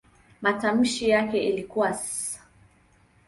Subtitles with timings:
[0.41, 2.39] Matamshi yake ilikuwa "s".